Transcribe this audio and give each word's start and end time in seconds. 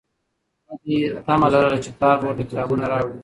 هیلې 0.83 1.19
تمه 1.25 1.47
لرله 1.53 1.77
چې 1.83 1.89
پلار 1.97 2.15
به 2.19 2.25
ورته 2.27 2.43
کتابونه 2.49 2.85
راوړي. 2.91 3.17